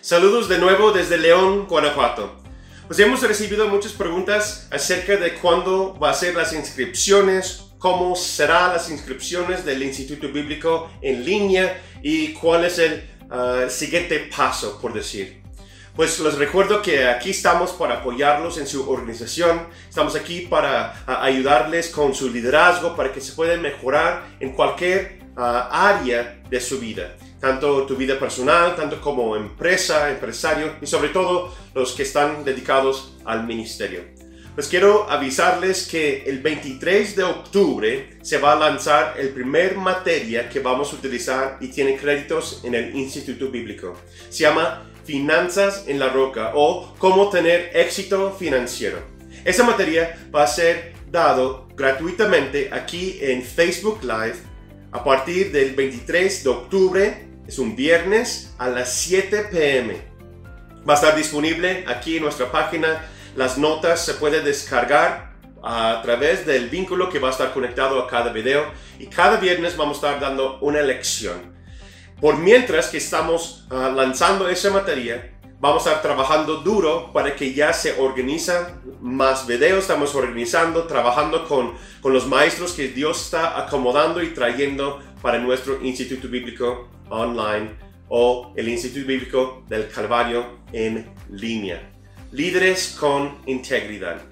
[0.00, 2.40] Saludos de nuevo desde León, Guanajuato.
[2.86, 8.72] Pues hemos recibido muchas preguntas acerca de cuándo va a ser las inscripciones, cómo serán
[8.72, 14.94] las inscripciones del Instituto Bíblico en línea y cuál es el ah, siguiente paso, por
[14.94, 15.42] decir.
[15.96, 21.24] Pues les recuerdo que aquí estamos para apoyarlos en su organización, estamos aquí para ah,
[21.24, 26.78] ayudarles con su liderazgo, para que se puedan mejorar en cualquier ah, área de su
[26.78, 32.44] vida tanto tu vida personal, tanto como empresa, empresario y sobre todo los que están
[32.44, 34.02] dedicados al ministerio.
[34.54, 40.48] Pues quiero avisarles que el 23 de octubre se va a lanzar el primer materia
[40.48, 43.94] que vamos a utilizar y tiene créditos en el Instituto Bíblico.
[44.30, 48.98] Se llama Finanzas en la Roca o Cómo tener éxito financiero.
[49.44, 54.38] Esa materia va a ser dado gratuitamente aquí en Facebook Live
[54.90, 59.96] a partir del 23 de octubre es un viernes a las 7 pm.
[60.86, 63.06] Va a estar disponible aquí en nuestra página.
[63.36, 65.32] Las notas se pueden descargar
[65.62, 69.78] a través del vínculo que va a estar conectado a cada video y cada viernes
[69.78, 71.56] vamos a estar dando una lección.
[72.20, 77.54] Por mientras que estamos ah, lanzando esa materia, vamos a estar trabajando duro para que
[77.54, 83.58] ya se organizan más videos, estamos organizando, trabajando con, con los maestros que Dios está
[83.58, 87.70] acomodando y trayendo para nuestro Instituto Bíblico online
[88.08, 91.90] o el Instituto Bíblico del Calvario en línea.
[92.32, 94.22] Líderes con integridad.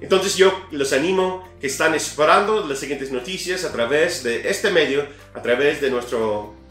[0.00, 5.06] Entonces yo los animo que están esperando las siguientes noticias a través de este medio,
[5.34, 6.18] a través de nuestra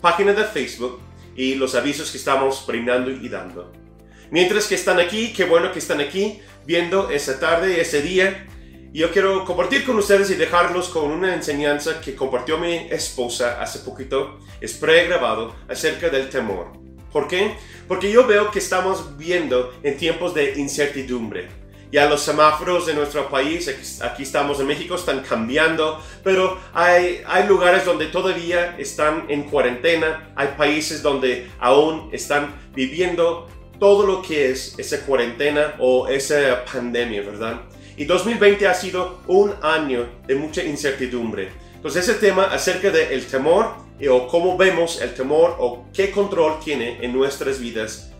[0.01, 0.99] página de Facebook
[1.35, 3.71] y los avisos que estamos brindando y dando.
[4.31, 8.47] Mientras que están aquí, qué bueno que están aquí viendo esa tarde, ese día,
[8.93, 13.79] yo quiero compartir con ustedes y dejarlos con una enseñanza que compartió mi esposa hace
[13.79, 14.39] poquito.
[14.59, 16.73] Es pregrabado acerca del temor.
[17.11, 17.55] ¿Por qué?
[17.87, 21.49] Porque yo veo que estamos viendo en tiempos de incertidumbre.
[21.91, 27.47] Ya los semáforos de nuestro país, aquí estamos en México, están cambiando, pero hay, hay
[27.47, 33.47] lugares donde todavía están en cuarentena, hay países donde aún están viviendo
[33.79, 37.61] todo lo que es esa cuarentena o esa pandemia, ¿verdad?
[37.99, 41.49] Y 2020 ha sido un año de mucha incertidumbre.
[41.75, 43.75] Entonces ese tema acerca del el temor
[44.09, 48.13] o cómo vemos el temor o qué control tiene en nuestras vidas,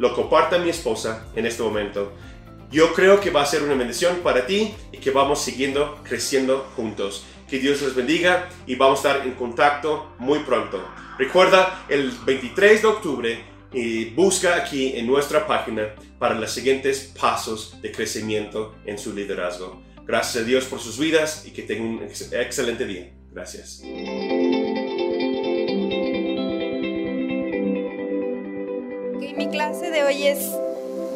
[0.00, 2.10] lo comparte mi esposa en este momento.
[2.72, 6.68] Yo creo que va a ser una bendición para ti y que vamos siguiendo creciendo
[6.74, 7.24] juntos.
[7.48, 10.84] Que Dios les bendiga y vamos a estar en contacto muy pronto.
[11.16, 17.82] Recuerda, el 23 de octubre y busca aquí en nuestra página para los siguientes pasos
[17.82, 19.82] de crecimiento en su liderazgo.
[20.06, 23.10] Gracias a Dios por sus vidas y que tengan un excelente día.
[23.32, 23.82] Gracias.
[29.36, 30.38] mi clase de hoy es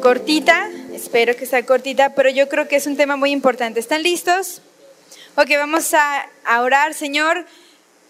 [0.01, 3.79] cortita, espero que sea cortita, pero yo creo que es un tema muy importante.
[3.79, 4.61] ¿Están listos?
[5.37, 7.45] Ok, vamos a, a orar, Señor.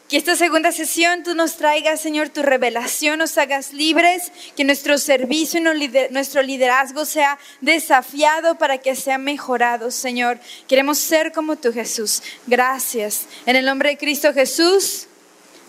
[0.10, 4.98] Que esta segunda sesión tú nos traigas, Señor, tu revelación, nos hagas libres, que nuestro
[4.98, 10.40] servicio y nuestro liderazgo sea desafiado para que sea mejorado, Señor.
[10.70, 12.24] Queremos ser como tú, Jesús.
[12.46, 13.26] Gracias.
[13.46, 15.08] En el nombre de Cristo Jesús.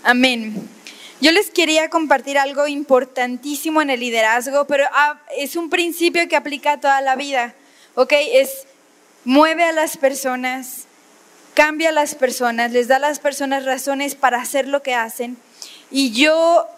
[0.04, 0.68] Amén.
[1.20, 6.36] Yo les quería compartir algo importantísimo en el liderazgo, pero ah, es un principio que
[6.36, 7.56] aplica toda la vida.
[7.96, 8.12] ¿Ok?
[8.12, 8.68] Es
[9.24, 10.87] mueve a las personas
[11.58, 15.36] cambia a las personas, les da a las personas razones para hacer lo que hacen.
[15.90, 16.68] Y yo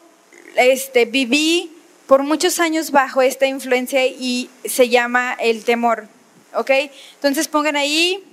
[0.57, 1.71] este, viví
[2.07, 6.09] por muchos años bajo esta influencia y se llama el temor.
[6.55, 6.71] ¿Ok?
[7.17, 8.25] Entonces pongan ahí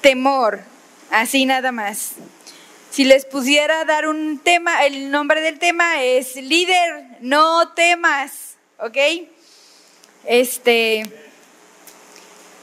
[0.00, 0.60] temor,
[1.10, 2.12] así nada más.
[2.90, 8.96] Si les pusiera dar un tema, el nombre del tema es líder, no temas, ¿ok?
[10.24, 11.25] Este,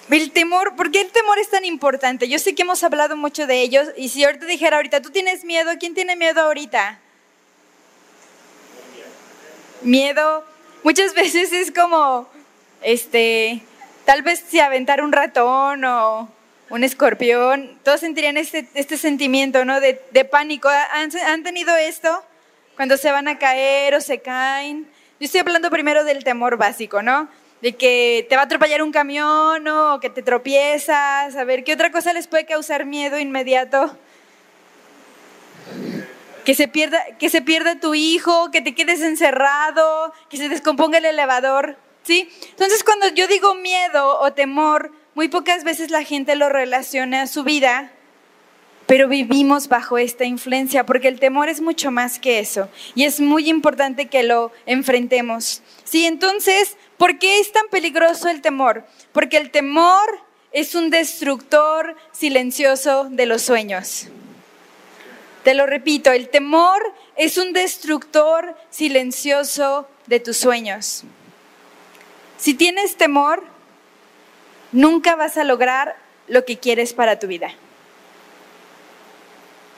[0.09, 2.27] el temor, ¿por qué el temor es tan importante?
[2.27, 5.43] Yo sé que hemos hablado mucho de ellos y si ahorita dijera ahorita, ¿tú tienes
[5.45, 5.71] miedo?
[5.79, 6.99] ¿Quién tiene miedo ahorita?
[9.81, 10.45] Miedo.
[10.83, 12.27] Muchas veces es como,
[12.81, 13.63] este,
[14.05, 16.29] tal vez si aventar un ratón o
[16.69, 19.79] un escorpión, todos sentirían este, este sentimiento, ¿no?
[19.79, 20.69] De, de pánico.
[20.69, 22.23] ¿Han, ¿Han tenido esto?
[22.75, 24.87] Cuando se van a caer o se caen.
[25.19, 27.29] Yo estoy hablando primero del temor básico, ¿no?
[27.63, 31.71] De que te va a atropellar un camión o que te tropiezas, a ver, ¿qué
[31.71, 33.97] otra cosa les puede causar miedo inmediato?
[36.43, 40.97] Que se pierda, que se pierda tu hijo, que te quedes encerrado, que se descomponga
[40.97, 42.29] el elevador, ¿sí?
[42.49, 47.27] Entonces cuando yo digo miedo o temor, muy pocas veces la gente lo relaciona a
[47.27, 47.92] su vida
[48.85, 53.19] pero vivimos bajo esta influencia porque el temor es mucho más que eso y es
[53.19, 55.61] muy importante que lo enfrentemos.
[55.83, 58.85] Sí, entonces, ¿por qué es tan peligroso el temor?
[59.11, 60.19] Porque el temor
[60.51, 64.07] es un destructor silencioso de los sueños.
[65.43, 66.81] Te lo repito, el temor
[67.15, 71.03] es un destructor silencioso de tus sueños.
[72.37, 73.43] Si tienes temor,
[74.71, 75.95] nunca vas a lograr
[76.27, 77.53] lo que quieres para tu vida.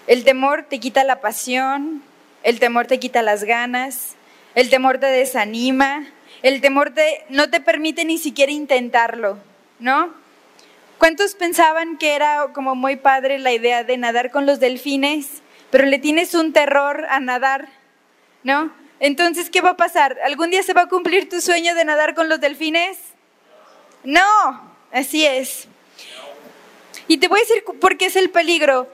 [0.07, 2.04] El temor te quita la pasión,
[2.44, 4.16] el temor te quita las ganas,
[4.54, 6.06] el temor te desanima,
[6.44, 9.40] el temor te, no te permite ni siquiera intentarlo,
[9.80, 10.13] ¿no?
[11.00, 15.42] ¿Cuántos pensaban que era como muy padre la idea de nadar con los delfines,
[15.72, 17.68] pero le tienes un terror a nadar,
[18.44, 18.72] ¿no?
[19.00, 20.18] Entonces, ¿qué va a pasar?
[20.24, 22.98] ¿Algún día se va a cumplir tu sueño de nadar con los delfines?
[24.04, 25.68] No, así es.
[27.08, 28.88] Y te voy a decir por qué es el peligro.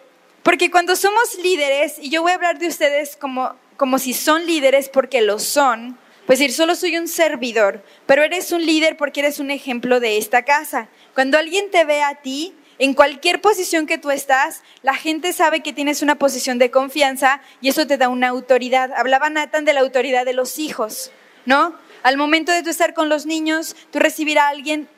[0.43, 4.45] Porque cuando somos líderes, y yo voy a hablar de ustedes como, como si son
[4.45, 9.19] líderes porque lo son, pues decir, solo soy un servidor, pero eres un líder porque
[9.19, 10.87] eres un ejemplo de esta casa.
[11.13, 15.61] Cuando alguien te ve a ti, en cualquier posición que tú estás, la gente sabe
[15.61, 18.91] que tienes una posición de confianza y eso te da una autoridad.
[18.95, 21.11] Hablaba Nathan de la autoridad de los hijos,
[21.45, 21.75] ¿no?
[22.01, 24.89] Al momento de tú estar con los niños, tú recibir a alguien,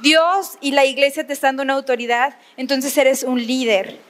[0.00, 4.00] Dios y la iglesia te están dando una autoridad, entonces eres un líder.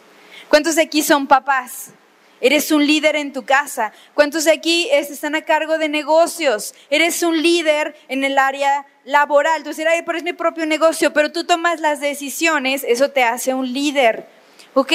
[0.54, 1.94] ¿Cuántos de aquí son papás?
[2.40, 3.92] Eres un líder en tu casa.
[4.14, 6.76] ¿Cuántos de aquí están a cargo de negocios?
[6.90, 9.64] Eres un líder en el área laboral.
[9.64, 13.52] Tú dirás, pero es mi propio negocio, pero tú tomas las decisiones, eso te hace
[13.52, 14.28] un líder.
[14.74, 14.92] ¿Ok?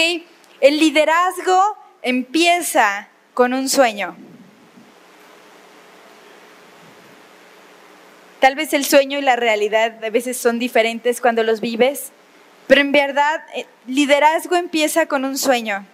[0.61, 1.61] El liderazgo
[2.03, 4.15] empieza con un sueño.
[8.39, 12.13] Tal vez el sueño y la realidad a veces son diferentes cuando los vives,
[12.69, 15.87] pero en verdad, eh, liderazgo empieza con un sueño.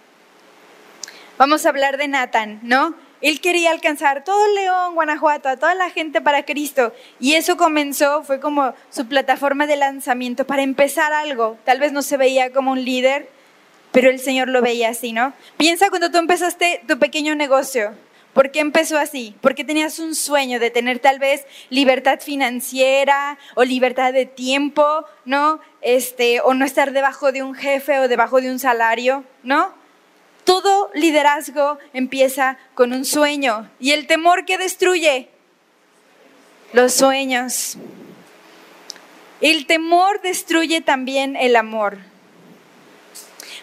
[1.38, 2.94] Vamos a hablar de Nathan, ¿no?
[3.22, 6.92] Él quería alcanzar todo León, Guanajuato, a toda la gente para Cristo.
[7.18, 11.56] Y eso comenzó, fue como su plataforma de lanzamiento para empezar algo.
[11.64, 13.30] Tal vez no se veía como un líder,
[13.90, 15.32] pero el Señor lo veía así, ¿no?
[15.56, 17.94] Piensa cuando tú empezaste tu pequeño negocio.
[18.36, 19.34] ¿Por qué empezó así?
[19.40, 25.58] Porque tenías un sueño de tener tal vez libertad financiera o libertad de tiempo, ¿no?
[25.80, 29.72] Este, o no estar debajo de un jefe o debajo de un salario, ¿no?
[30.44, 33.70] Todo liderazgo empieza con un sueño.
[33.80, 35.30] ¿Y el temor que destruye?
[36.74, 37.78] Los sueños.
[39.40, 41.96] El temor destruye también el amor.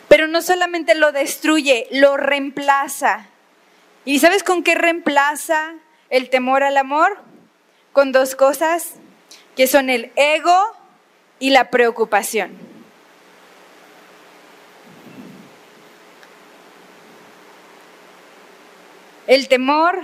[0.08, 3.30] Pero no solamente lo destruye, lo reemplaza.
[4.06, 5.76] ¿Y sabes con qué reemplaza
[6.10, 7.18] el temor al amor?
[7.94, 8.96] Con dos cosas,
[9.56, 10.60] que son el ego
[11.40, 12.52] y la preocupación.
[19.26, 20.00] El temor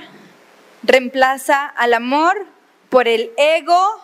[0.82, 2.46] reemplaza al amor
[2.90, 4.02] por el ego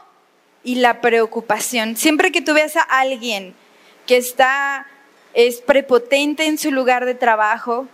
[0.64, 1.96] y la preocupación.
[1.96, 3.56] Siempre que tú veas a alguien
[4.06, 4.88] que está
[5.34, 7.88] es prepotente en su lugar de trabajo,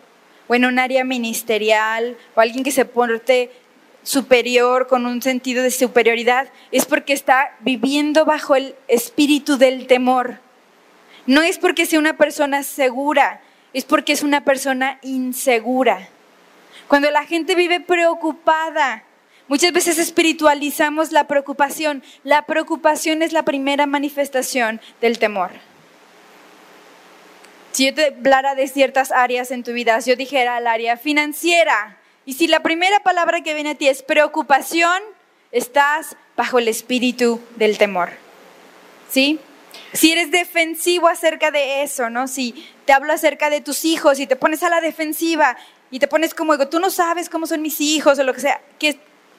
[0.52, 3.52] o en un área ministerial o alguien que se porte
[4.04, 10.40] superior con un sentido de superioridad, es porque está viviendo bajo el espíritu del temor.
[11.26, 13.40] No es porque sea una persona segura,
[13.72, 16.10] es porque es una persona insegura.
[16.90, 19.06] Cuando la gente vive preocupada,
[19.48, 22.04] muchas veces espiritualizamos la preocupación.
[22.26, 25.71] La preocupación es la primera manifestación del temor.
[27.72, 30.98] Si yo te hablara de ciertas áreas en tu vida, si yo dijera el área
[30.98, 35.02] financiera, y si la primera palabra que viene a ti es preocupación,
[35.52, 38.10] estás bajo el espíritu del temor.
[39.10, 39.40] ¿Sí?
[39.94, 42.28] Si eres defensivo acerca de eso, ¿no?
[42.28, 45.58] Si te hablo acerca de tus hijos y te pones a la defensiva
[45.90, 48.62] y te pones como, tú no sabes cómo son mis hijos o lo que sea,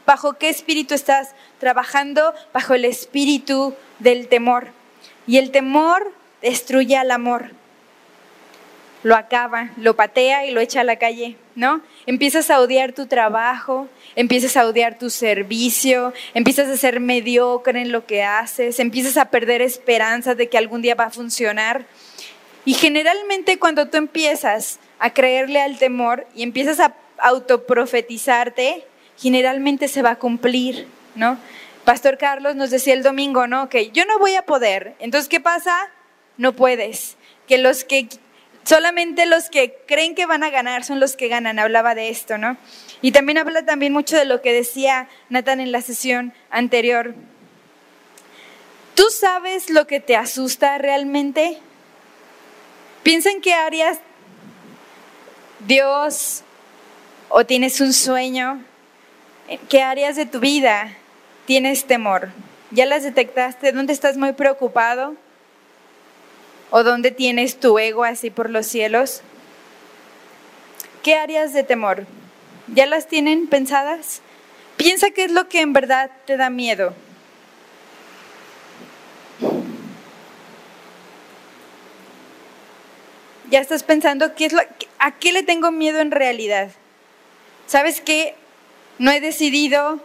[0.04, 2.34] ¿bajo qué espíritu estás trabajando?
[2.52, 4.68] Bajo el espíritu del temor.
[5.26, 6.12] Y el temor
[6.42, 7.61] destruye al amor
[9.02, 11.80] lo acaba, lo patea y lo echa a la calle, ¿no?
[12.06, 17.92] Empiezas a odiar tu trabajo, empiezas a odiar tu servicio, empiezas a ser mediocre en
[17.92, 21.86] lo que haces, empiezas a perder esperanza de que algún día va a funcionar.
[22.64, 28.84] Y generalmente cuando tú empiezas a creerle al temor y empiezas a autoprofetizarte,
[29.18, 31.38] generalmente se va a cumplir, ¿no?
[31.84, 33.68] Pastor Carlos nos decía el domingo, ¿no?
[33.68, 34.94] Que yo no voy a poder.
[35.00, 35.76] Entonces, ¿qué pasa?
[36.36, 37.16] No puedes.
[37.48, 38.08] Que los que
[38.64, 41.58] solamente los que creen que van a ganar son los que ganan.
[41.58, 42.56] Hablaba de esto, ¿no?
[43.00, 47.14] Y también habla también mucho de lo que decía Nathan en la sesión anterior.
[48.94, 51.58] ¿Tú sabes lo que te asusta realmente?
[53.02, 53.98] Piensa en qué áreas
[55.66, 56.42] Dios
[57.28, 58.62] o tienes un sueño,
[59.48, 60.92] ¿en qué áreas de tu vida
[61.46, 62.30] tienes temor?
[62.70, 63.72] ¿Ya las detectaste?
[63.72, 65.16] ¿Dónde estás muy preocupado?
[66.74, 69.20] ¿O dónde tienes tu ego así por los cielos?
[71.02, 72.06] ¿Qué áreas de temor?
[72.66, 74.22] ¿Ya las tienen pensadas?
[74.78, 76.94] Piensa qué es lo que en verdad te da miedo.
[83.50, 84.62] Ya estás pensando qué es lo,
[84.98, 86.70] a qué le tengo miedo en realidad.
[87.66, 88.34] ¿Sabes qué?
[88.98, 90.00] No he decidido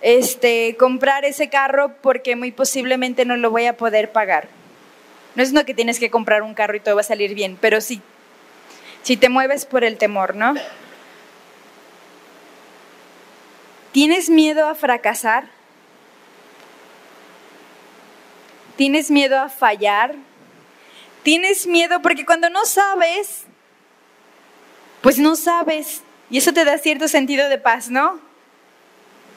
[0.00, 4.57] este, comprar ese carro porque muy posiblemente no lo voy a poder pagar.
[5.38, 7.56] No es no que tienes que comprar un carro y todo va a salir bien,
[7.60, 8.02] pero sí,
[9.04, 10.54] si te mueves por el temor, ¿no?
[13.92, 15.48] ¿Tienes miedo a fracasar?
[18.74, 20.16] ¿Tienes miedo a fallar?
[21.22, 22.02] ¿Tienes miedo?
[22.02, 23.44] Porque cuando no sabes,
[25.02, 26.02] pues no sabes.
[26.30, 28.18] Y eso te da cierto sentido de paz, ¿no?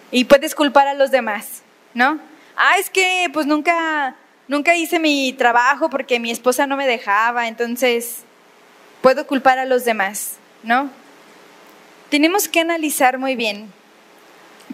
[0.09, 1.61] Y puedes culpar a los demás,
[1.93, 2.19] ¿no?
[2.55, 4.15] Ah, es que pues nunca,
[4.51, 8.23] nunca hice mi trabajo porque mi esposa no me dejaba, entonces
[9.01, 10.89] puedo culpar a los demás, ¿no?
[12.09, 13.71] Tenemos que analizar muy bien,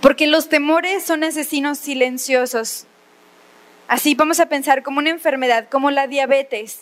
[0.02, 2.88] porque los temores son asesinos silenciosos.
[3.88, 6.82] Así vamos a pensar como una enfermedad, como la diabetes.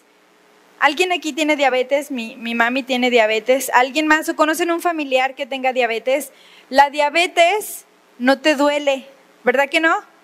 [0.79, 2.11] ¿Alguien aquí tiene diabetes?
[2.11, 3.69] Mi, mi mami tiene diabetes.
[3.73, 6.31] ¿Alguien más o conocen un familiar que tenga diabetes?
[6.69, 7.83] La diabetes
[8.19, 9.05] no te duele,
[9.43, 10.14] ¿verdad que no?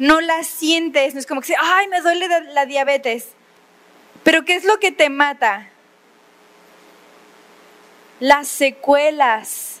[0.00, 3.32] No la sientes, no es como que, ay, me duele la diabetes.
[4.22, 5.68] Pero ¿qué es lo que te mata?
[8.18, 9.80] Las secuelas.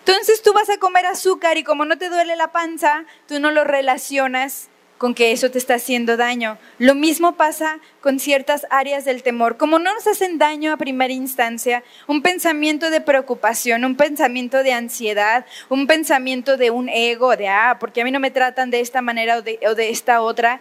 [0.00, 3.52] Entonces tú vas a comer azúcar y como no te duele la panza, tú no
[3.52, 4.69] lo relacionas
[5.00, 6.58] con que eso te está haciendo daño.
[6.76, 9.56] Lo mismo pasa con ciertas áreas del temor.
[9.56, 14.74] Como no nos hacen daño a primera instancia, un pensamiento de preocupación, un pensamiento de
[14.74, 18.80] ansiedad, un pensamiento de un ego, de, ah, porque a mí no me tratan de
[18.80, 20.60] esta manera o de, esta otra,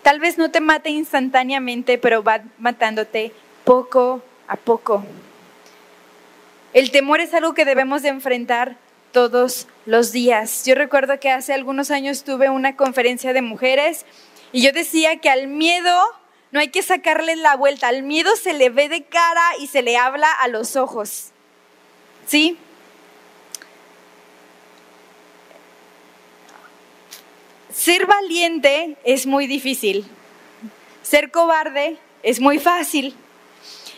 [0.00, 3.32] tal vez no te mate instantáneamente, pero va matándote
[3.64, 5.04] poco a poco.
[6.72, 8.78] El temor es algo que debemos de enfrentar
[9.12, 10.64] todos los días.
[10.64, 14.04] Yo recuerdo que hace algunos años tuve una conferencia de mujeres
[14.52, 15.98] y yo decía que al miedo
[16.50, 19.82] no hay que sacarle la vuelta, al miedo se le ve de cara y se
[19.82, 21.28] le habla a los ojos.
[22.26, 22.58] ¿Sí?
[27.72, 30.06] Ser valiente es muy difícil.
[31.02, 33.14] Ser cobarde es muy fácil.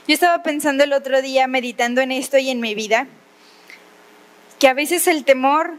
[0.07, 3.07] Yo estaba pensando el otro día, meditando en esto y en mi vida,
[4.61, 5.73] que a veces el temor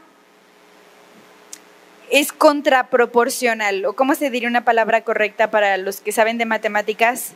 [2.09, 7.33] es contraproporcional, o cómo se diría una palabra correcta para los que saben de matemáticas.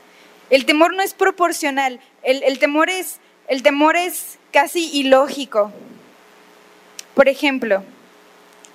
[0.49, 5.71] El temor no es proporcional, el, temor, es, el temor es casi ilógico.
[7.13, 7.83] Por ejemplo,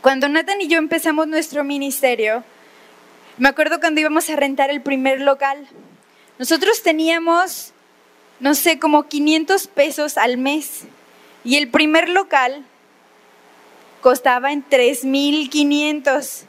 [0.00, 2.44] cuando Nathan y yo empezamos nuestro ministerio,
[3.36, 5.66] me acuerdo cuando íbamos a rentar el primer local,
[6.38, 7.72] nosotros teníamos,
[8.38, 10.84] no sé, como 500 pesos al mes.
[11.44, 12.64] Y el primer local
[14.00, 16.44] costaba en 3.500.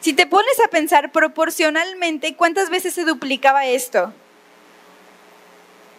[0.00, 4.12] Si te pones a pensar proporcionalmente, ¿cuántas veces se duplicaba esto?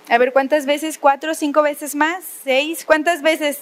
[0.09, 0.99] A ver, ¿cuántas veces?
[0.99, 2.23] ¿Cuatro, cinco veces más?
[2.43, 2.85] ¿Seis?
[2.85, 3.61] ¿Cuántas veces?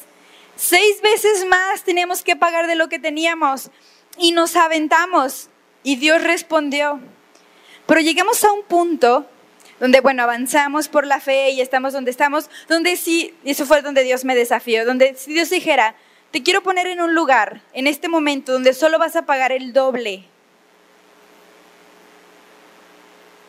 [0.55, 3.71] Seis veces más teníamos que pagar de lo que teníamos.
[4.17, 5.49] Y nos aventamos.
[5.83, 6.99] Y Dios respondió.
[7.85, 9.25] Pero llegamos a un punto
[9.83, 13.81] donde, bueno, avanzamos por la fe y estamos donde estamos, donde sí, y eso fue
[13.81, 15.93] donde Dios me desafió, donde si Dios dijera,
[16.31, 19.73] te quiero poner en un lugar, en este momento, donde solo vas a pagar el
[19.73, 20.23] doble.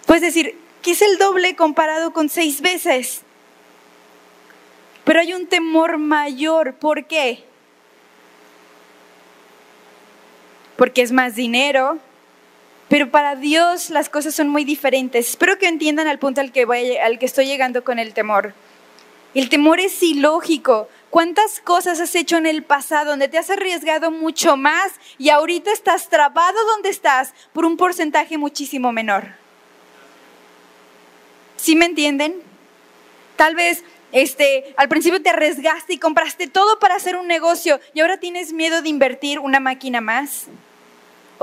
[0.06, 3.22] Puedes decir, ¿qué es el doble comparado con seis veces?
[5.04, 7.44] Pero hay un temor mayor, ¿por qué?
[10.74, 12.00] Porque es más dinero,
[12.88, 15.28] pero para Dios las cosas son muy diferentes.
[15.30, 18.54] Espero que entiendan al punto al que, voy, al que estoy llegando con el temor.
[19.34, 20.88] El temor es ilógico.
[21.10, 25.72] ¿Cuántas cosas has hecho en el pasado donde te has arriesgado mucho más y ahorita
[25.72, 29.24] estás trabado donde estás por un porcentaje muchísimo menor?
[31.56, 32.34] ¿Sí me entienden?
[33.36, 38.00] Tal vez este, al principio te arriesgaste y compraste todo para hacer un negocio y
[38.00, 40.46] ahora tienes miedo de invertir una máquina más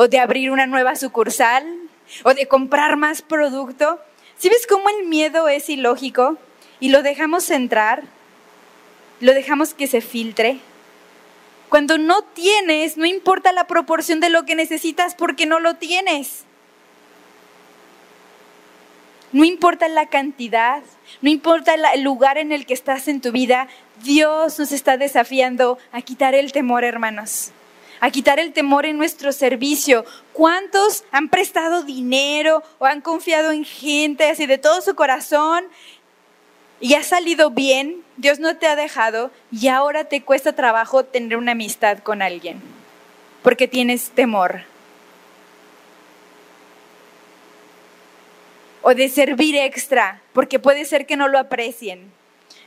[0.02, 1.64] o de abrir una nueva sucursal
[2.24, 4.00] o de comprar más producto.
[4.36, 6.40] ¿Sí ves cómo el miedo es ilógico
[6.80, 8.02] y lo dejamos entrar?
[9.20, 10.58] ¿Lo dejamos que se filtre?
[11.70, 16.46] Cuando no tienes, no importa la proporción de lo que necesitas porque no lo tienes.
[19.32, 20.82] No importa la cantidad,
[21.22, 23.68] no importa el lugar en el que estás en tu vida,
[24.02, 27.52] Dios nos está desafiando a quitar el temor, hermanos
[28.02, 30.04] a quitar el temor en nuestro servicio.
[30.34, 35.64] ¿Cuántos han prestado dinero o han confiado en gente así de todo su corazón
[36.82, 38.04] y ha salido bien?
[38.18, 42.62] Dios no te ha dejado y ahora te cuesta trabajo tener una amistad con alguien
[43.42, 44.62] porque tienes temor.
[48.84, 52.12] O de servir extra, porque puede ser que no lo aprecien.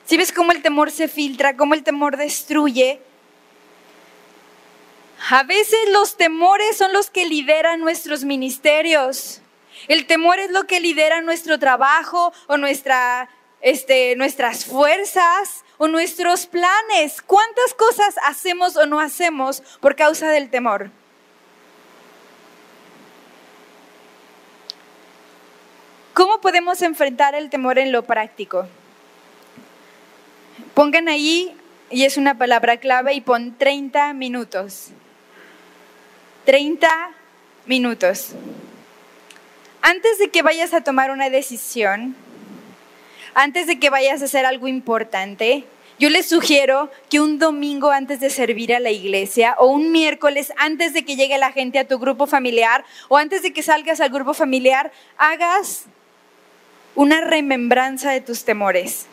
[0.05, 3.01] Si ves cómo el temor se filtra, cómo el temor destruye,
[5.31, 9.41] a veces los temores son los que lideran nuestros ministerios.
[9.89, 16.47] El temor es lo que lidera nuestro trabajo o nuestra, este, nuestras fuerzas o nuestros
[16.47, 17.23] planes.
[17.23, 20.91] ¿Cuántas cosas hacemos o no hacemos por causa del temor?
[26.13, 28.69] ¿Cómo podemos enfrentar el temor en lo práctico?
[30.75, 31.57] Pongan ahí,
[31.91, 34.93] y es una palabra clave, y pon 30 minutos.
[36.45, 36.89] 30
[37.67, 38.33] minutos.
[39.83, 42.17] Antes de que vayas a tomar una decisión,
[43.35, 45.65] antes de que vayas a hacer algo importante,
[45.99, 50.53] yo les sugiero que un domingo antes de servir a la iglesia o un miércoles
[50.57, 54.01] antes de que llegue la gente a tu grupo familiar o antes de que salgas
[54.01, 55.85] al grupo familiar, hagas
[56.95, 59.07] una remembranza de tus temores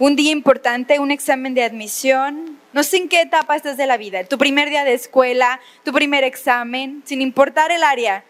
[0.00, 3.96] un día importante, un examen de admisión, no sé en qué etapa estás de la
[3.96, 8.24] vida, tu primer día de escuela, tu primer examen, sin importar el área,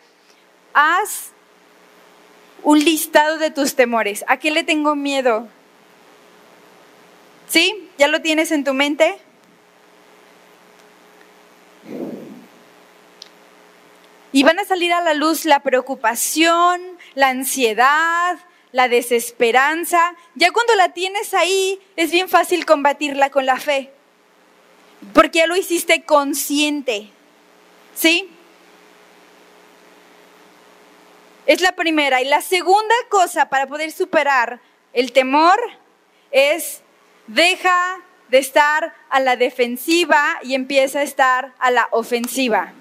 [0.73, 1.33] haz
[2.63, 4.25] un listado de tus temores.
[4.29, 5.49] ¿A qué le tengo miedo?
[7.49, 7.89] ¿Sí?
[7.99, 9.19] ¿Ya lo tienes en tu mente?
[14.33, 16.81] Y van a salir a la luz la preocupación,
[17.15, 18.39] la ansiedad,
[18.73, 23.91] la desesperanza, ya cuando la tienes ahí es bien fácil combatirla con la fe,
[25.13, 27.11] porque ya lo hiciste consciente,
[27.95, 28.31] ¿sí?
[31.47, 32.21] Es la primera.
[32.23, 34.61] Y la segunda cosa para poder superar
[34.93, 35.59] el temor
[36.31, 36.83] es
[37.27, 42.73] deja de estar a la defensiva y empieza a estar a la ofensiva.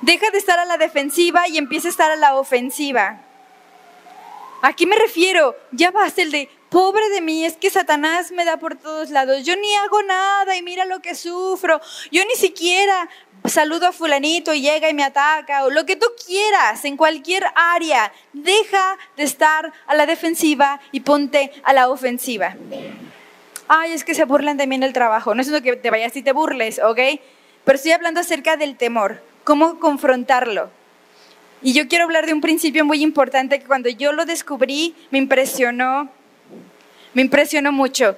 [0.00, 3.20] Deja de estar a la defensiva y empieza a estar a la ofensiva.
[4.62, 5.56] ¿A qué me refiero?
[5.70, 9.44] Ya basta el de, pobre de mí, es que Satanás me da por todos lados.
[9.44, 11.80] Yo ni hago nada y mira lo que sufro.
[12.10, 13.08] Yo ni siquiera
[13.44, 17.44] saludo a fulanito y llega y me ataca o lo que tú quieras en cualquier
[17.54, 18.12] área.
[18.32, 22.56] Deja de estar a la defensiva y ponte a la ofensiva.
[23.68, 25.34] Ay, es que se burlan de mí en el trabajo.
[25.34, 26.98] No es lo que te vayas y te burles, ¿ok?
[27.64, 29.22] Pero estoy hablando acerca del temor.
[29.44, 30.70] ¿Cómo confrontarlo?
[31.60, 35.18] Y yo quiero hablar de un principio muy importante que cuando yo lo descubrí me
[35.18, 36.08] impresionó,
[37.18, 38.16] me impresionó mucho.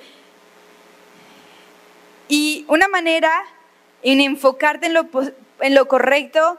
[2.28, 3.32] Y una manera
[4.02, 5.08] en enfocarte en lo,
[5.60, 6.58] en lo correcto,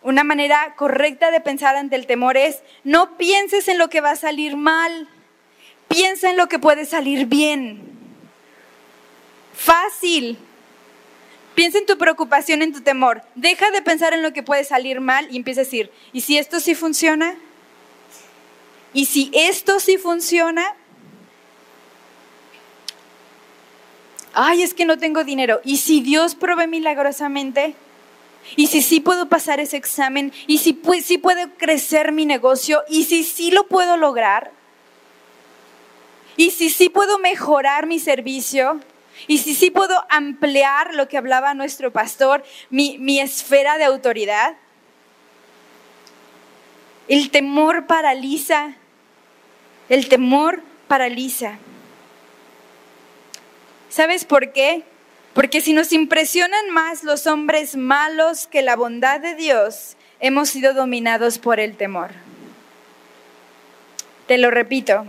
[0.00, 4.12] una manera correcta de pensar ante el temor es, no pienses en lo que va
[4.12, 5.08] a salir mal,
[5.88, 7.82] piensa en lo que puede salir bien.
[9.52, 10.38] Fácil,
[11.56, 13.22] Piensa en tu preocupación, en tu temor.
[13.34, 16.38] Deja de pensar en lo que puede salir mal y empieza a decir, ¿y si
[16.38, 17.34] esto sí funciona?
[18.94, 20.76] ¿Y si esto sí funciona?
[24.32, 25.60] Ay, es que no tengo dinero.
[25.64, 27.74] ¿Y si Dios provee milagrosamente?
[28.56, 30.32] ¿Y si sí puedo pasar ese examen?
[30.46, 32.82] ¿Y si sí puedo crecer mi negocio?
[32.88, 34.52] ¿Y si sí lo puedo lograr?
[36.36, 38.80] ¿Y si sí puedo mejorar mi servicio?
[39.26, 44.56] Y si sí puedo ampliar lo que hablaba nuestro pastor, mi, mi esfera de autoridad.
[47.08, 48.74] El temor paraliza.
[49.88, 51.58] El temor paraliza.
[53.90, 54.84] ¿Sabes por qué?
[55.34, 60.74] Porque si nos impresionan más los hombres malos que la bondad de Dios, hemos sido
[60.74, 62.10] dominados por el temor.
[64.28, 65.04] Te lo repito,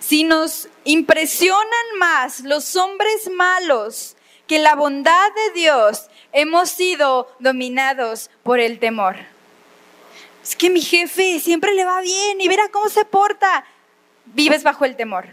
[0.00, 8.28] si nos impresionan más los hombres malos que la bondad de Dios, hemos sido dominados
[8.42, 9.16] por el temor.
[10.42, 13.64] Es que mi jefe siempre le va bien y verá cómo se porta.
[14.26, 15.26] Vives bajo el temor.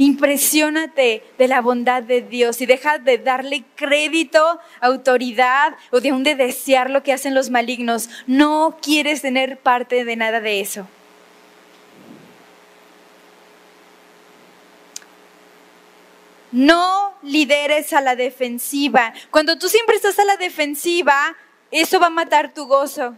[0.00, 6.22] Impresiónate de la bondad de Dios y deja de darle crédito, autoridad o de un
[6.22, 8.08] de desear lo que hacen los malignos.
[8.26, 10.88] No quieres tener parte de nada de eso.
[16.50, 19.12] No lideres a la defensiva.
[19.30, 21.36] Cuando tú siempre estás a la defensiva,
[21.70, 23.16] eso va a matar tu gozo,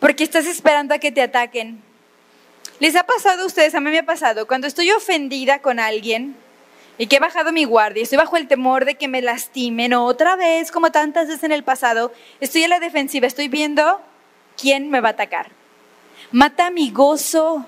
[0.00, 1.85] porque estás esperando a que te ataquen.
[2.78, 3.74] ¿Les ha pasado a ustedes?
[3.74, 6.36] A mí me ha pasado, cuando estoy ofendida con alguien
[6.98, 10.36] y que he bajado mi guardia, estoy bajo el temor de que me lastimen otra
[10.36, 14.00] vez, como tantas veces en el pasado, estoy en la defensiva, estoy viendo
[14.60, 15.50] quién me va a atacar.
[16.32, 17.66] Mata mi gozo.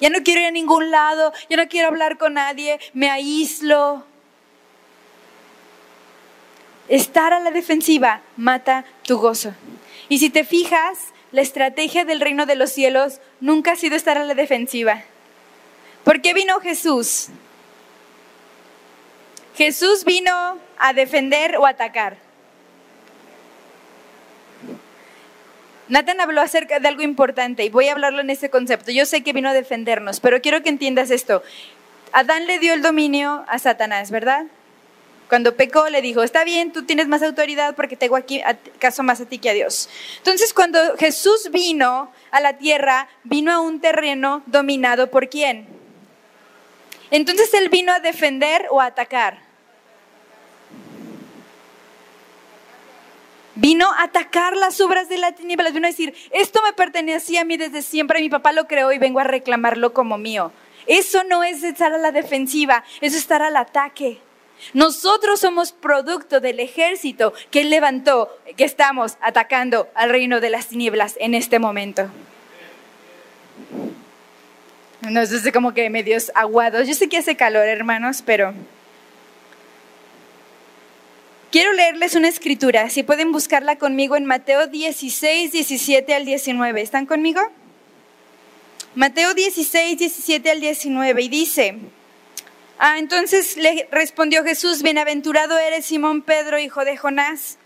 [0.00, 4.04] Ya no quiero ir a ningún lado, ya no quiero hablar con nadie, me aíslo.
[6.88, 9.52] Estar a la defensiva mata tu gozo.
[10.08, 10.98] Y si te fijas,
[11.32, 15.02] la estrategia del reino de los cielos nunca ha sido estar a la defensiva.
[16.04, 17.28] ¿Por qué vino Jesús?
[19.56, 22.16] Jesús vino a defender o atacar.
[25.88, 28.92] Nathan habló acerca de algo importante y voy a hablarlo en este concepto.
[28.92, 31.42] Yo sé que vino a defendernos, pero quiero que entiendas esto.
[32.12, 34.46] Adán le dio el dominio a Satanás, ¿verdad?
[35.30, 38.42] Cuando pecó le dijo, está bien, tú tienes más autoridad porque tengo aquí
[38.80, 39.88] caso más a ti que a Dios.
[40.18, 45.68] Entonces cuando Jesús vino a la tierra, vino a un terreno dominado por quién?
[47.12, 49.38] Entonces él vino a defender o a atacar.
[53.54, 57.44] Vino a atacar las obras de la tiniebla, vino a decir, esto me pertenecía a
[57.44, 60.50] mí desde siempre, mi papá lo creó y vengo a reclamarlo como mío.
[60.88, 64.20] Eso no es estar a la defensiva, eso es estar al ataque.
[64.74, 71.16] Nosotros somos producto del ejército que levantó, que estamos atacando al reino de las tinieblas
[71.20, 72.10] en este momento.
[75.02, 76.86] No sé como que medios aguados.
[76.86, 78.52] Yo sé que hace calor, hermanos, pero
[81.50, 82.90] quiero leerles una escritura.
[82.90, 86.82] Si pueden buscarla conmigo en Mateo 16, 17 al 19.
[86.82, 87.40] ¿Están conmigo?
[88.94, 91.22] Mateo 16, 17 al 19.
[91.22, 91.78] Y dice,
[92.82, 97.58] Ah, entonces le respondió Jesús, bienaventurado eres Simón Pedro, hijo de Jonás,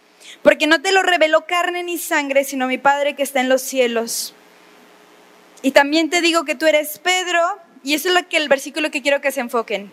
[0.42, 3.62] porque no te lo reveló carne ni sangre, sino mi Padre que está en los
[3.62, 4.35] cielos.
[5.62, 7.40] Y también te digo que tú eres Pedro,
[7.85, 9.88] y eso es lo que el versículo que quiero que se enfoquen.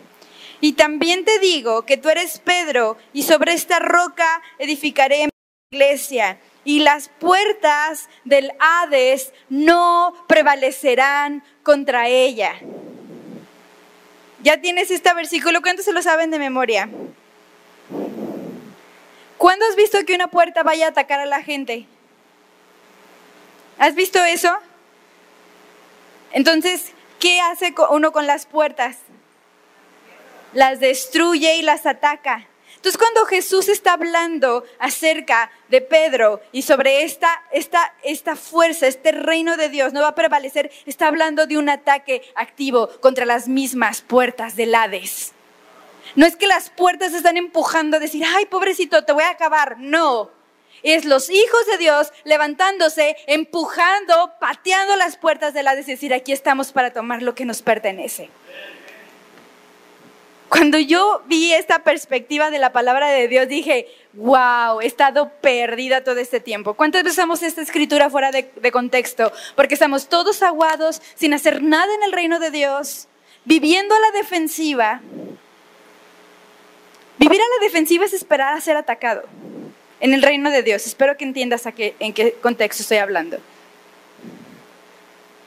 [0.60, 5.30] Y también te digo que tú eres Pedro, y sobre esta roca edificaré mi
[5.70, 12.56] iglesia, y las puertas del Hades no prevalecerán contra ella.
[14.42, 15.62] ¿Ya tienes este versículo?
[15.62, 16.88] ¿Cuántos se lo saben de memoria?
[19.38, 21.86] ¿Cuándo has visto que una puerta vaya a atacar a la gente?
[23.78, 24.52] ¿Has visto eso?
[26.32, 28.98] Entonces, ¿qué hace uno con las puertas?
[30.52, 32.46] Las destruye y las ataca.
[32.82, 39.12] Entonces cuando Jesús está hablando acerca de Pedro y sobre esta, esta, esta fuerza, este
[39.12, 43.46] reino de Dios no va a prevalecer, está hablando de un ataque activo contra las
[43.46, 45.30] mismas puertas del Hades.
[46.16, 49.78] No es que las puertas están empujando a decir, ay, pobrecito, te voy a acabar.
[49.78, 50.32] No,
[50.82, 56.32] es los hijos de Dios levantándose, empujando, pateando las puertas del Hades y decir, aquí
[56.32, 58.28] estamos para tomar lo que nos pertenece.
[60.52, 66.04] Cuando yo vi esta perspectiva de la palabra de Dios, dije, wow, he estado perdida
[66.04, 66.74] todo este tiempo.
[66.74, 69.32] ¿Cuántas veces usamos esta escritura fuera de, contexto?
[69.56, 73.08] Porque estamos todos aguados, sin hacer nada en el reino de Dios,
[73.46, 75.00] viviendo a la defensiva.
[77.16, 79.22] Vivir a la defensiva es esperar a ser atacado
[80.00, 80.86] en el reino de Dios.
[80.86, 83.38] Espero que entiendas a qué, en qué contexto estoy hablando.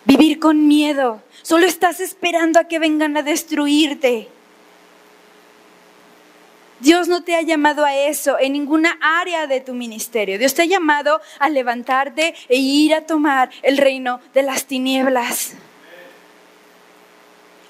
[0.06, 1.22] Vivir con miedo.
[1.44, 4.30] Solo estás esperando a que vengan a destruirte.
[6.79, 10.38] Dios no te ha llamado a eso en ninguna área de tu ministerio.
[10.38, 15.53] Dios te ha llamado a levantarte e ir a tomar el reino de las tinieblas.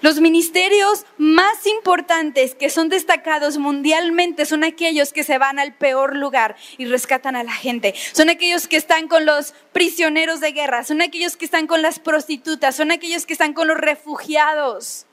[0.01, 6.15] Los ministerios más importantes que son destacados mundialmente son aquellos que se van al peor
[6.15, 7.95] lugar y rescatan a la gente.
[8.11, 11.99] Son aquellos que están con los prisioneros de guerra, son aquellos que están con las
[11.99, 15.05] prostitutas, son aquellos que están con los refugiados,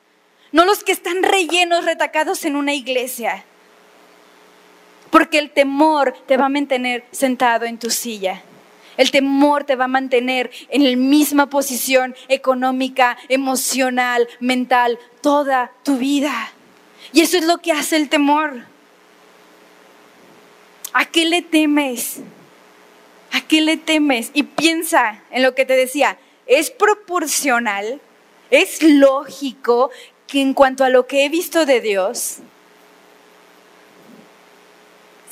[0.51, 3.47] no los que están rellenos, retacados en una iglesia
[5.13, 8.43] porque el temor te va a mantener sentado en tu silla.
[8.97, 15.99] El temor te va a mantener en la misma posición económica, emocional, mental, toda tu
[15.99, 16.33] vida.
[17.13, 18.65] Y eso es lo que hace el temor.
[20.95, 22.21] ¿A qué le temes?
[23.33, 24.31] ¿A qué le temes?
[24.33, 26.17] Y piensa en lo que te decía.
[26.47, 28.01] ¿Es proporcional?
[28.51, 29.91] ¿Es lógico
[30.27, 32.39] que en cuanto a lo que he visto de Dios,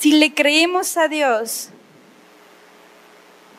[0.01, 1.69] si le creemos a Dios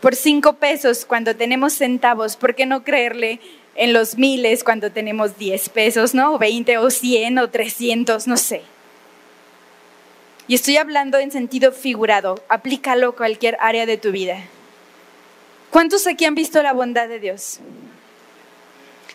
[0.01, 3.39] por cinco pesos cuando tenemos centavos, ¿por qué no creerle
[3.77, 6.35] en los miles cuando tenemos diez pesos, ¿no?
[6.35, 8.63] O veinte o cien o trescientos, no sé.
[10.49, 12.43] Y estoy hablando en sentido figurado.
[12.49, 14.43] Aplícalo a cualquier área de tu vida.
[15.71, 17.61] ¿Cuántos aquí han visto la bondad de Dios?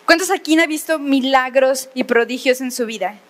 [0.06, 3.20] ¿Cuántos aquí han visto milagros y prodigios en su vida?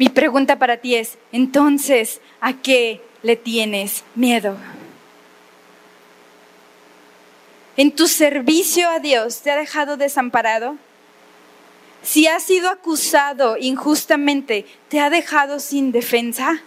[0.00, 4.56] Mi pregunta para ti es, entonces, ¿a qué le tienes miedo?
[7.76, 10.76] ¿En tu servicio a Dios te ha dejado desamparado?
[12.02, 16.62] Si has sido acusado injustamente, ¿te ha dejado sin defensa?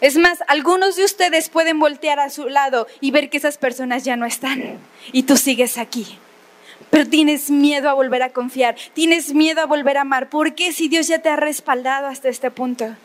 [0.00, 4.02] Es más, algunos de ustedes pueden voltear a su lado y ver que esas personas
[4.02, 4.80] ya no están
[5.12, 6.18] y tú sigues aquí.
[6.90, 10.28] Pero tienes miedo a volver a confiar, tienes miedo a volver a amar.
[10.28, 12.96] ¿Por qué si Dios ya te ha respaldado hasta este punto?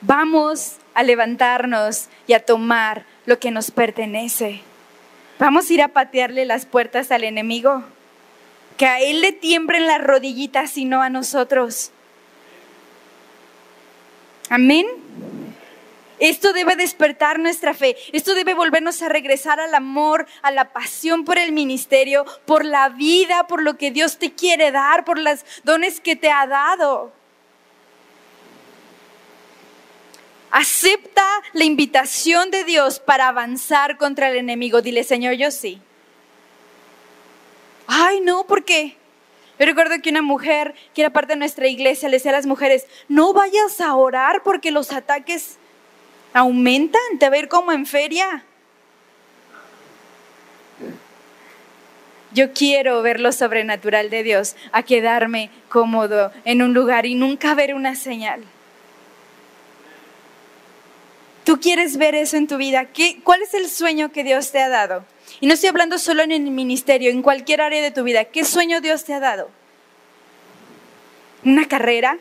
[0.00, 4.60] Vamos a levantarnos y a tomar lo que nos pertenece.
[5.38, 7.84] Vamos a ir a patearle las puertas al enemigo.
[8.76, 11.92] Que a él le tiembren las rodillitas y no a nosotros.
[14.48, 14.86] Amén.
[16.22, 17.96] Esto debe despertar nuestra fe.
[18.12, 22.90] Esto debe volvernos a regresar al amor, a la pasión por el ministerio, por la
[22.90, 27.12] vida, por lo que Dios te quiere dar, por los dones que te ha dado.
[30.52, 34.80] Acepta la invitación de Dios para avanzar contra el enemigo.
[34.80, 35.80] Dile, Señor, yo sí.
[37.88, 38.96] Ay, no, ¿por qué?
[39.58, 42.46] Yo recuerdo que una mujer que era parte de nuestra iglesia le decía a las
[42.46, 45.58] mujeres, no vayas a orar porque los ataques
[46.32, 48.44] aumentan, te ver como en feria.
[52.32, 57.54] Yo quiero ver lo sobrenatural de Dios, a quedarme cómodo en un lugar y nunca
[57.54, 58.42] ver una señal.
[61.44, 62.86] ¿Tú quieres ver eso en tu vida?
[62.86, 65.04] ¿Qué, ¿Cuál es el sueño que Dios te ha dado?
[65.40, 68.24] Y no estoy hablando solo en el ministerio, en cualquier área de tu vida.
[68.24, 69.50] ¿Qué sueño Dios te ha dado?
[71.44, 72.18] ¿Una carrera?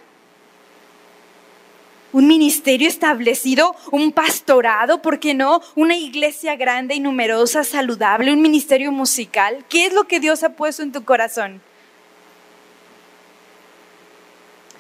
[2.13, 5.61] Un ministerio establecido, un pastorado, ¿por qué no?
[5.75, 9.65] Una iglesia grande y numerosa, saludable, un ministerio musical.
[9.69, 11.61] ¿Qué es lo que Dios ha puesto en tu corazón?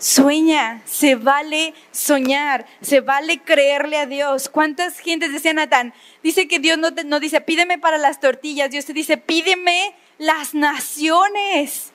[0.01, 4.49] Sueña, se vale soñar, se vale creerle a Dios.
[4.49, 5.93] ¿Cuántas gentes decía Natán?
[6.23, 10.55] Dice que Dios no, no dice, pídeme para las tortillas, Dios te dice, pídeme las
[10.55, 11.90] naciones.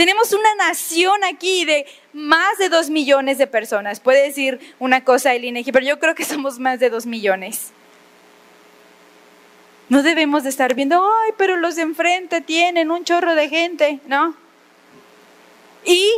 [0.00, 1.84] Tenemos una nación aquí de
[2.14, 4.00] más de dos millones de personas.
[4.00, 7.72] Puede decir una cosa el INEGI, pero yo creo que somos más de dos millones.
[9.90, 14.00] No debemos de estar viendo, ay, pero los de enfrente tienen un chorro de gente,
[14.06, 14.34] ¿no?
[15.84, 16.10] Y,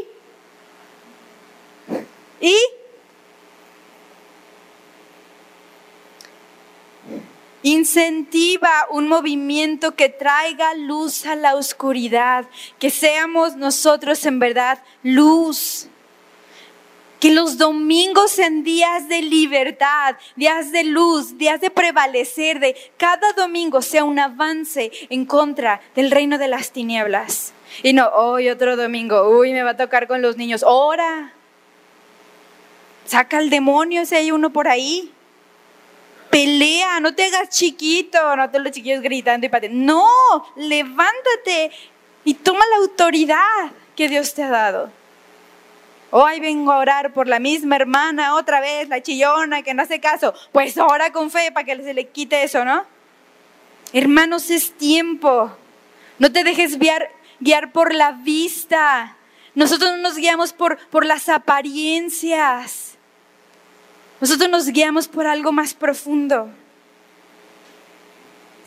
[7.83, 12.45] Incentiva un movimiento que traiga luz a la oscuridad,
[12.79, 15.89] que seamos nosotros en verdad luz.
[17.19, 23.33] Que los domingos sean días de libertad, días de luz, días de prevalecer, de cada
[23.33, 27.53] domingo sea un avance en contra del reino de las tinieblas.
[27.83, 30.63] Y no, hoy otro domingo, uy, me va a tocar con los niños.
[30.65, 31.33] Ora,
[33.07, 35.13] saca el demonio si hay uno por ahí
[36.33, 39.85] pelea, no te hagas chiquito, no te los chiquillos gritando y pateando.
[39.85, 41.71] No, levántate
[42.25, 44.91] y toma la autoridad que Dios te ha dado.
[46.11, 50.01] Hoy vengo a orar por la misma hermana otra vez, la chillona que no hace
[50.01, 50.33] caso.
[50.53, 52.87] Pues ora con fe para que se le quite eso, ¿no?
[53.93, 55.55] Hermanos, es tiempo.
[56.19, 59.19] No te dejes guiar, guiar por la vista.
[59.55, 62.92] Nosotros no nos guiamos por, por las apariencias.
[64.23, 66.49] Nosotros nos guiamos por algo más profundo.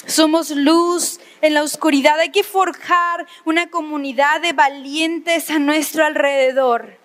[0.05, 2.19] Somos luz en la oscuridad.
[2.19, 6.97] Hay que forjar una comunidad de valientes a nuestro alrededor.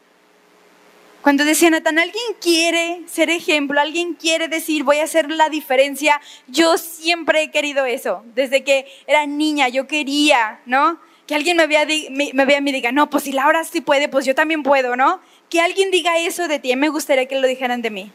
[1.22, 6.20] Cuando decía Natán, alguien quiere ser ejemplo, alguien quiere decir, voy a hacer la diferencia.
[6.48, 8.24] Yo siempre he querido eso.
[8.34, 10.98] Desde que era niña, yo quería, ¿no?
[11.28, 13.80] Que alguien me vea, me, me vea y me diga, no, pues si Laura sí
[13.80, 15.20] puede, pues yo también puedo, ¿no?
[15.48, 16.74] Que alguien diga eso de ti.
[16.74, 18.12] Me gustaría que lo dijeran de mí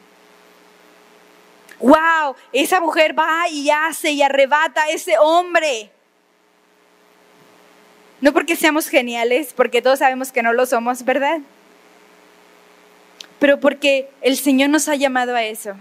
[1.80, 5.92] wow, esa mujer va y hace y arrebata a ese hombre.
[8.22, 11.40] No porque seamos geniales, porque todos sabemos que no lo somos, ¿verdad?
[13.40, 15.76] Pero porque el Señor nos ha llamado a eso.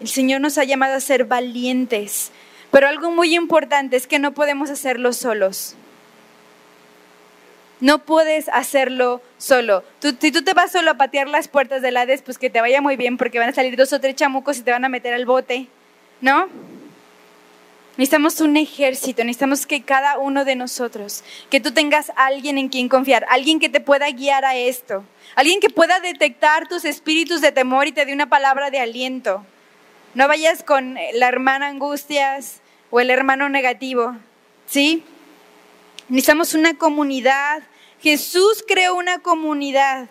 [0.00, 2.30] El Señor nos ha llamado a ser valientes.
[2.70, 5.76] Pero algo muy importante es que no podemos hacerlo solos.
[7.80, 9.84] No puedes hacerlo solo.
[10.00, 12.80] si tú te vas solo a patear las puertas del Hades, pues que te vaya
[12.80, 15.12] muy bien porque van a salir dos o tres chamucos y te van a meter
[15.12, 15.66] al bote,
[16.20, 16.48] ¿no?
[17.96, 22.88] Necesitamos un ejército, necesitamos que cada uno de nosotros, que tú tengas alguien en quien
[22.88, 25.04] confiar, alguien que te pueda guiar a esto,
[25.36, 29.46] alguien que pueda detectar tus espíritus de temor y te dé una palabra de aliento.
[30.14, 32.60] No vayas con la hermana angustias
[32.90, 34.16] o el hermano negativo,
[34.66, 35.04] ¿sí?
[36.08, 37.62] Necesitamos una comunidad.
[38.00, 40.08] Jesús creó una comunidad.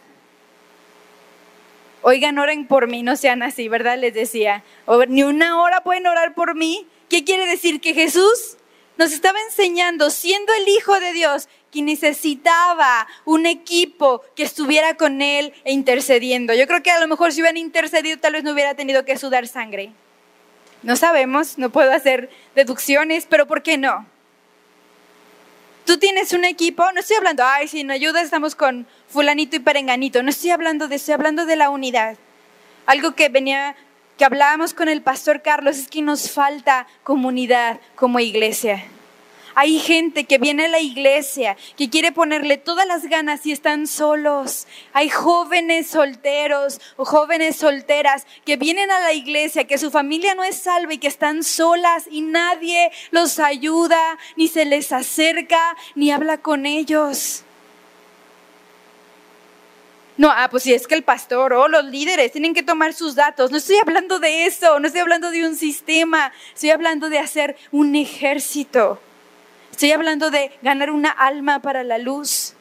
[2.02, 3.98] Oigan, oren por mí, no sean así, ¿verdad?
[3.98, 4.64] Les decía.
[5.08, 6.88] ni una hora pueden orar por mí.
[7.10, 7.80] ¿Qué quiere decir?
[7.80, 8.58] Que Jesús
[8.98, 15.22] nos estaba enseñando, siendo el Hijo de Dios, que necesitaba un equipo que estuviera con
[15.22, 16.54] Él e intercediendo.
[16.54, 19.18] Yo creo que a lo mejor si hubieran intercedido tal vez no hubiera tenido que
[19.18, 19.92] sudar sangre.
[20.82, 24.06] No sabemos, no puedo hacer deducciones, pero ¿por qué no?
[25.86, 29.60] Tú tienes un equipo, no estoy hablando, ay, si no ayuda estamos con fulanito y
[29.60, 32.16] perenganito, no estoy hablando de estoy hablando de la unidad.
[32.86, 33.76] Algo que venía
[34.18, 38.86] que hablábamos con el pastor Carlos es que nos falta comunidad como iglesia.
[39.56, 43.86] Hay gente que viene a la iglesia, que quiere ponerle todas las ganas y están
[43.86, 44.68] solos.
[44.94, 50.44] Hay jóvenes solteros o jóvenes solteras que vienen a la iglesia, que su familia no
[50.44, 56.12] es salva y que están solas y nadie los ayuda, ni se les acerca, ni
[56.12, 57.44] habla con ellos.
[60.16, 63.16] No, ah, pues si es que el pastor o los líderes tienen que tomar sus
[63.16, 63.52] datos.
[63.52, 67.56] No estoy hablando de eso, no estoy hablando de un sistema, estoy hablando de hacer
[67.72, 69.00] un ejército.
[69.74, 72.54] Estoy hablando de ganar una alma para la luz.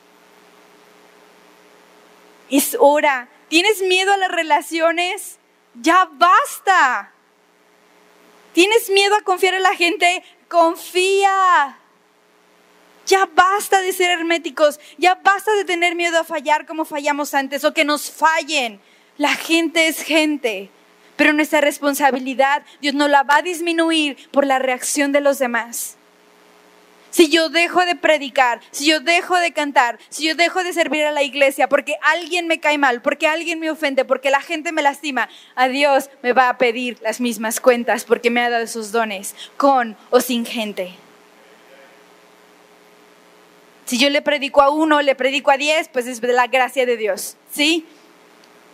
[2.49, 3.29] Es hora.
[3.51, 5.37] ¿Tienes miedo a las relaciones?
[5.75, 7.13] Ya basta.
[8.55, 10.25] ¿Tienes miedo a confiar en la gente?
[10.49, 11.77] Confía.
[13.05, 17.63] Ya basta de ser herméticos, ya basta de tener miedo a fallar como fallamos antes
[17.65, 18.81] o que nos fallen.
[19.19, 20.71] La gente es gente,
[21.17, 25.99] pero nuestra responsabilidad Dios no la va a disminuir por la reacción de los demás.
[27.13, 31.05] Si yo dejo de predicar, si yo dejo de cantar, si yo dejo de servir
[31.05, 34.73] a la iglesia porque alguien me cae mal, porque alguien me ofende, porque la gente
[34.73, 38.67] me lastima, a Dios me va a pedir las mismas cuentas porque me ha dado
[38.67, 40.95] sus dones, con o sin gente.
[43.85, 46.87] Si yo le predico a uno, le predico a diez, pues es de la gracia
[46.87, 47.37] de Dios.
[47.53, 47.85] ¿Sí?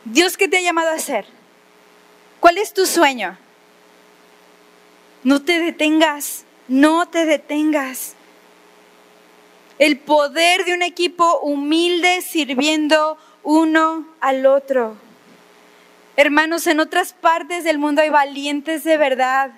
[0.05, 1.27] Dios, ¿qué te ha llamado a hacer?
[2.39, 3.37] ¿Cuál es tu sueño?
[5.25, 8.15] No te detengas, no te detengas.
[9.79, 14.97] El poder de un equipo humilde sirviendo uno al otro.
[16.17, 19.53] Hermanos, en otras partes del mundo hay valientes de verdad,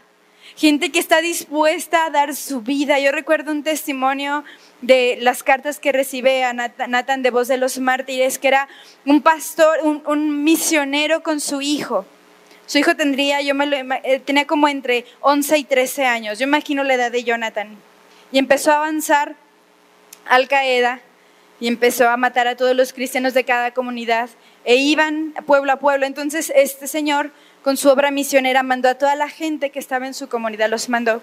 [0.57, 2.99] gente que está dispuesta a dar su vida.
[2.99, 4.45] Yo recuerdo un testimonio
[4.83, 8.69] de las cartas que recibe a Nathan de Voz de los Mártires, que era
[9.07, 12.05] un pastor, un, misionero con su hijo.
[12.67, 16.39] Su hijo tendría, yo me lo, eh, tenía como entre 11 y 13 años.
[16.39, 17.75] Yo imagino la edad de Jonathan.
[18.33, 19.35] Y empezó a avanzar
[20.27, 21.01] Al Qaeda
[21.61, 24.31] y empezó a matar a todos los cristianos de cada comunidad.
[24.65, 26.07] E iban pueblo a pueblo.
[26.07, 27.31] Entonces este señor,
[27.63, 30.89] con su obra misionera, mandó a toda la gente que estaba en su comunidad, los
[30.89, 31.23] mandó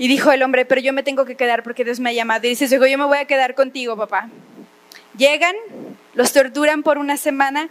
[0.00, 2.46] y dijo el hombre, pero yo me tengo que quedar porque Dios me ha llamado.
[2.46, 4.30] Y dice, yo me voy a quedar contigo, papá.
[5.14, 5.54] Llegan,
[6.14, 7.68] los torturan por una semana,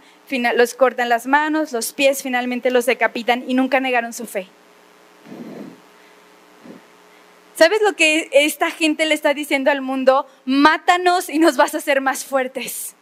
[0.54, 4.46] los cortan las manos, los pies, finalmente los decapitan y nunca negaron su fe.
[7.60, 10.26] ¿Sabes lo que esta gente le está diciendo al mundo?
[10.46, 12.94] Mátanos y nos vas a hacer más fuertes.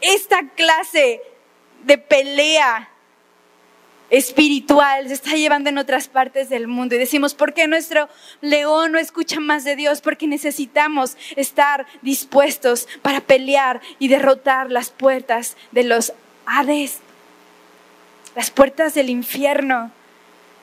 [0.00, 1.22] Esta clase
[1.84, 2.88] de pelea
[4.10, 6.96] espiritual se está llevando en otras partes del mundo.
[6.96, 8.08] Y decimos, ¿por qué nuestro
[8.40, 10.00] león no escucha más de Dios?
[10.00, 16.12] Porque necesitamos estar dispuestos para pelear y derrotar las puertas de los
[16.44, 16.98] Hades,
[18.34, 19.92] las puertas del infierno.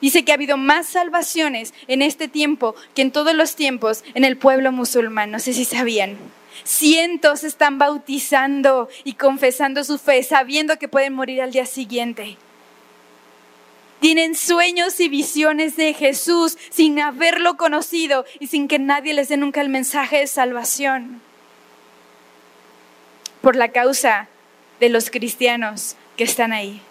[0.02, 4.24] Dice que ha habido más salvaciones en este tiempo que en todos los tiempos en
[4.24, 5.30] el pueblo musulmán.
[5.30, 6.18] No sé si sabían.
[6.64, 12.36] Cientos están bautizando y confesando su fe, sabiendo que pueden morir al día siguiente
[14.02, 19.36] tienen sueños y visiones de Jesús sin haberlo conocido y sin que nadie les dé
[19.36, 21.22] nunca el mensaje de salvación.
[23.40, 24.28] Por la causa
[24.80, 26.82] de los cristianos que están ahí.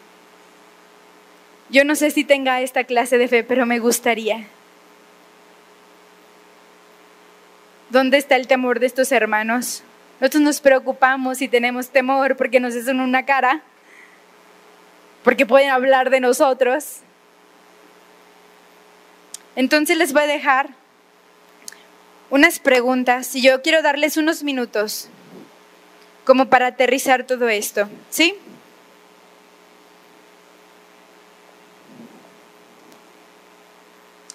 [1.72, 4.46] Yo no sé si tenga esta clase de fe, pero me gustaría.
[7.90, 9.84] ¿Dónde está el temor de estos hermanos?
[10.20, 13.64] Nosotros nos preocupamos y tenemos temor porque nos hacen una cara
[15.24, 17.00] porque pueden hablar de nosotros.
[19.56, 20.70] Entonces les voy a dejar
[22.30, 25.10] unas preguntas y yo quiero darles unos minutos
[26.24, 28.36] como para aterrizar todo esto, ¿sí?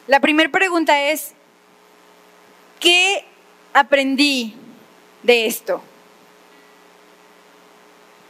[0.06, 1.32] La primera pregunta es,
[2.78, 3.24] ¿qué
[3.72, 4.54] aprendí
[5.22, 5.82] de esto?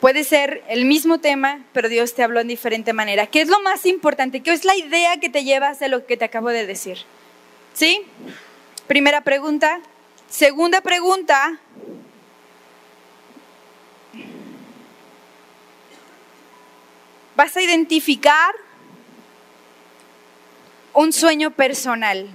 [0.01, 3.27] Puede ser el mismo tema, pero Dios te habló en diferente manera.
[3.27, 4.43] ¿Qué es lo más importante?
[4.43, 6.99] ¿Qué es la idea que te llevas de lo que te acabo de decir?
[7.74, 8.03] ¿Sí?
[8.87, 9.81] Primera pregunta.
[10.31, 11.61] Segunda pregunta.
[17.35, 18.55] Vas a identificar
[20.97, 22.26] un sueño personal.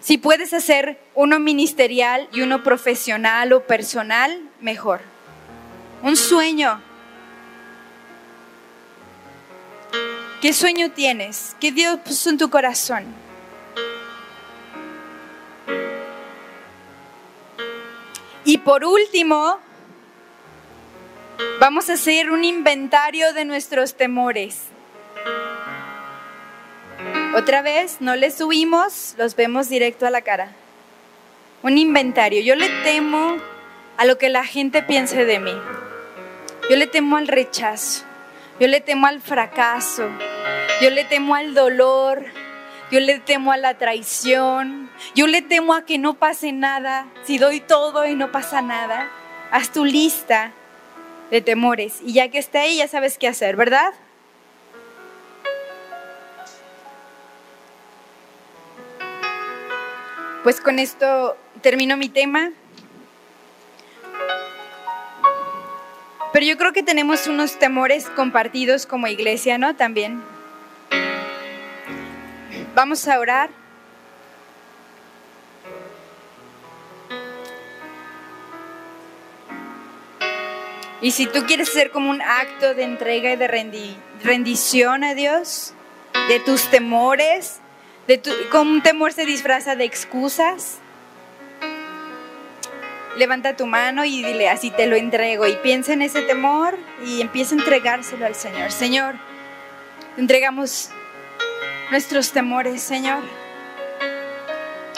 [0.00, 5.00] Si puedes hacer uno ministerial y uno profesional o personal, mejor.
[6.02, 6.80] Un sueño.
[10.40, 11.56] ¿Qué sueño tienes?
[11.60, 13.04] ¿Qué Dios puso en tu corazón?
[18.44, 19.58] Y por último,
[21.58, 24.68] vamos a hacer un inventario de nuestros temores.
[27.34, 30.52] Otra vez, no le subimos, los vemos directo a la cara.
[31.64, 32.40] Un inventario.
[32.42, 33.38] Yo le temo
[33.96, 35.54] a lo que la gente piense de mí.
[36.70, 38.04] Yo le temo al rechazo.
[38.60, 40.08] Yo le temo al fracaso.
[40.80, 42.24] Yo le temo al dolor.
[42.92, 44.88] Yo le temo a la traición.
[45.16, 47.08] Yo le temo a que no pase nada.
[47.24, 49.10] Si doy todo y no pasa nada.
[49.50, 50.52] Haz tu lista
[51.32, 51.98] de temores.
[52.04, 53.92] Y ya que está ahí, ya sabes qué hacer, ¿verdad?
[60.44, 62.52] Pues con esto termino mi tema.
[66.34, 69.74] Pero yo creo que tenemos unos temores compartidos como iglesia, ¿no?
[69.74, 70.22] También.
[72.74, 73.48] Vamos a orar.
[81.00, 85.72] Y si tú quieres hacer como un acto de entrega y de rendición a Dios,
[86.28, 87.60] de tus temores,
[88.50, 90.78] con un temor se disfraza de excusas.
[93.16, 95.46] Levanta tu mano y dile, así te lo entrego.
[95.46, 96.76] Y piensa en ese temor
[97.06, 98.72] y empieza a entregárselo al Señor.
[98.72, 99.14] Señor,
[100.16, 100.90] entregamos
[101.90, 103.22] nuestros temores, Señor.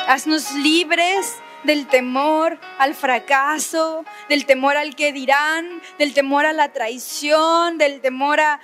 [0.09, 6.73] Haznos libres del temor al fracaso, del temor al que dirán, del temor a la
[6.73, 8.61] traición, del temor a,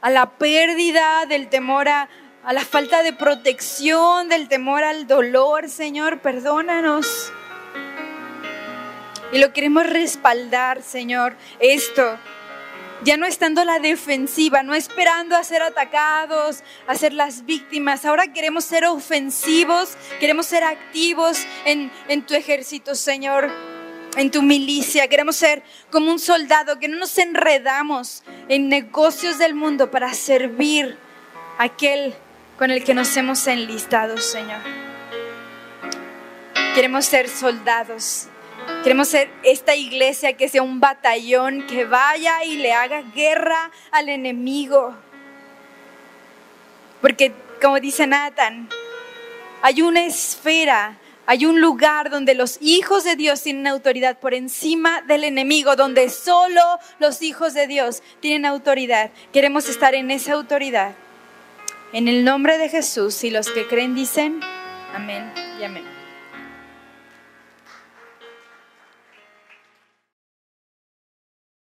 [0.00, 2.08] a la pérdida, del temor a,
[2.44, 7.32] a la falta de protección, del temor al dolor, Señor, perdónanos.
[9.32, 12.18] Y lo queremos respaldar, Señor, esto.
[13.04, 18.04] Ya no estando la defensiva, no esperando a ser atacados, a ser las víctimas.
[18.04, 23.50] Ahora queremos ser ofensivos, queremos ser activos en, en tu ejército, Señor
[24.14, 29.54] en tu milicia, queremos ser como un soldado, que no nos enredamos en negocios del
[29.54, 30.98] mundo para servir
[31.56, 32.14] a aquel
[32.58, 34.60] con el que nos hemos enlistado, Señor.
[36.74, 38.28] Queremos ser soldados.
[38.82, 44.08] Queremos ser esta iglesia que sea un batallón que vaya y le haga guerra al
[44.08, 44.94] enemigo.
[47.00, 48.68] Porque, como dice Nathan,
[49.60, 55.02] hay una esfera, hay un lugar donde los hijos de Dios tienen autoridad por encima
[55.02, 56.62] del enemigo, donde solo
[56.98, 59.10] los hijos de Dios tienen autoridad.
[59.32, 60.94] Queremos estar en esa autoridad.
[61.92, 64.40] En el nombre de Jesús y los que creen dicen
[64.94, 65.30] amén
[65.60, 65.91] y amén.